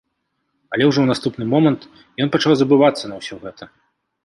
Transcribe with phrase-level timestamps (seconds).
[0.77, 1.81] Але ўжо ў наступны момант
[2.27, 3.63] ён пачаў забывацца на ўсё гэта.